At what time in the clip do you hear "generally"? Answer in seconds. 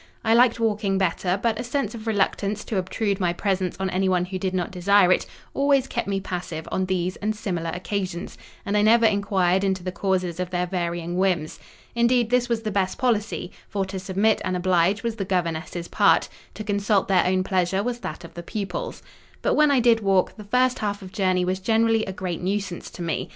21.59-22.05